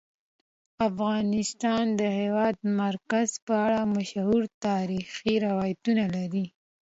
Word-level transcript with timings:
افغانستان 0.87 1.83
د 1.93 1.93
د 1.99 2.03
هېواد 2.19 2.55
مرکز 2.81 3.29
په 3.45 3.53
اړه 3.65 3.79
مشهور 3.95 4.41
تاریخی 4.67 5.33
روایتونه 5.47 6.03
لري. 6.15 6.45